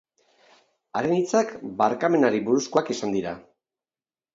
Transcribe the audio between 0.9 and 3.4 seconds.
Haren hitzak barkamenari buruzkoak izan